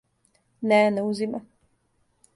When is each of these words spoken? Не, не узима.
Не, 0.71 0.81
не 0.95 1.05
узима. 1.11 1.45